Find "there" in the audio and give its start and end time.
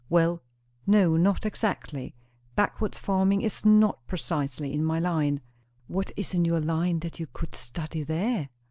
8.01-8.49